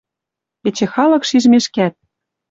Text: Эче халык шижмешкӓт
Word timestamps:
Эче 0.67 0.85
халык 0.93 1.23
шижмешкӓт 1.29 1.93